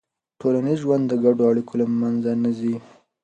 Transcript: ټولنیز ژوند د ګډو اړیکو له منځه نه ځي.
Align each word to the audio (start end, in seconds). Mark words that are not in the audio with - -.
ټولنیز 0.39 0.77
ژوند 0.83 1.03
د 1.07 1.13
ګډو 1.23 1.41
اړیکو 1.51 1.73
له 1.81 1.85
منځه 2.01 2.31
نه 2.43 2.51
ځي. 2.59 2.75